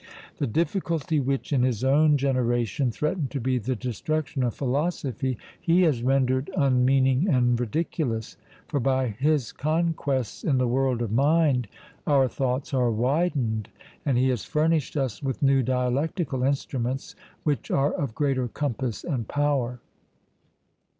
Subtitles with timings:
[0.39, 5.83] The difficulty which in his own generation threatened to be the destruction of philosophy, he
[5.83, 8.35] has rendered unmeaning and ridiculous.
[8.67, 11.67] For by his conquests in the world of mind
[12.07, 13.69] our thoughts are widened,
[14.03, 19.27] and he has furnished us with new dialectical instruments which are of greater compass and
[19.27, 19.81] power.